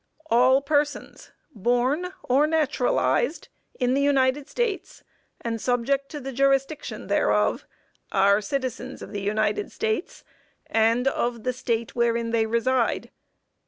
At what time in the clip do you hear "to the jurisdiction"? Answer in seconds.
6.09-7.05